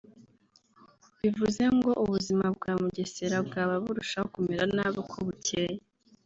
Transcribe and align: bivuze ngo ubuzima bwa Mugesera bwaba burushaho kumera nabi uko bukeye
bivuze 1.19 1.63
ngo 1.75 1.91
ubuzima 2.03 2.45
bwa 2.57 2.71
Mugesera 2.81 3.37
bwaba 3.47 3.75
burushaho 3.83 4.27
kumera 4.33 4.63
nabi 4.75 4.97
uko 5.03 5.17
bukeye 5.27 5.75